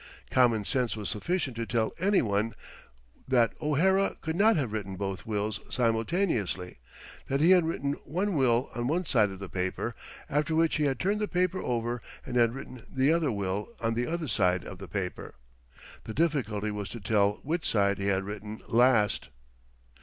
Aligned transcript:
Common 0.31 0.65
sense 0.65 0.97
was 0.97 1.09
sufficient 1.09 1.55
to 1.57 1.67
tell 1.67 1.93
any 1.99 2.23
one 2.23 2.55
that 3.27 3.53
O'Hara 3.61 4.17
could 4.21 4.35
not 4.35 4.55
have 4.55 4.71
written 4.73 4.95
both 4.95 5.27
wills 5.27 5.59
simultaneously, 5.69 6.79
that 7.27 7.39
he 7.39 7.51
had 7.51 7.65
written 7.65 7.93
one 8.03 8.35
will 8.35 8.71
on 8.73 8.87
one 8.87 9.05
side 9.05 9.29
of 9.29 9.37
the 9.37 9.47
paper, 9.47 9.93
after 10.27 10.55
which 10.55 10.77
he 10.77 10.85
had 10.85 10.97
turned 10.99 11.19
the 11.19 11.27
paper 11.27 11.61
over 11.61 12.01
and 12.25 12.35
had 12.35 12.55
written 12.55 12.83
the 12.89 13.13
other 13.13 13.31
will 13.31 13.67
on 13.79 13.93
the 13.93 14.07
other 14.07 14.27
side 14.27 14.63
of 14.65 14.79
the 14.79 14.87
paper. 14.87 15.35
The 16.05 16.15
difficulty 16.15 16.71
was 16.71 16.89
to 16.89 16.99
tell 16.99 17.33
which 17.43 17.69
side 17.69 17.99
he 17.99 18.07
had 18.07 18.23
written 18.23 18.61
last. 18.67 19.29